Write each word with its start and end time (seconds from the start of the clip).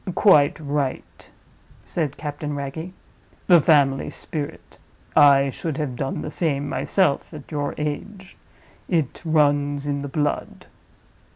"Quite 0.15 0.59
right!" 0.59 1.29
said 1.83 2.17
Captain 2.17 2.55
Wragge. 2.55 2.91
"The 3.45 3.61
family 3.61 4.09
spirit. 4.09 4.79
I 5.15 5.51
should 5.51 5.77
have 5.77 5.95
done 5.95 6.23
the 6.23 6.31
same 6.31 6.67
myself 6.67 7.31
at 7.35 7.51
your 7.51 7.75
age. 7.77 8.35
It 8.89 9.21
runs 9.23 9.85
in 9.85 10.01
the 10.01 10.07
blood. 10.07 10.65